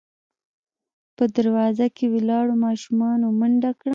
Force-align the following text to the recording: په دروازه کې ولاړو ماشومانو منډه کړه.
په 1.15 1.23
دروازه 1.35 1.87
کې 1.95 2.05
ولاړو 2.13 2.53
ماشومانو 2.65 3.25
منډه 3.39 3.71
کړه. 3.79 3.89